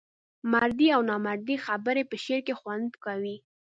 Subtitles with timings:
[0.53, 3.37] مردۍ او نامردۍ خبري په شعر کې خوند کوي.